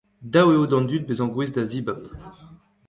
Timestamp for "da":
1.55-1.63